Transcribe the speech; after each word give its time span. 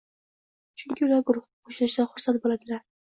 Chunki 0.81 1.05
ular 1.07 1.21
guruhga 1.27 1.69
qo‘shilishdan 1.69 2.09
xursand 2.15 2.41
bo‘ladilar 2.47 2.83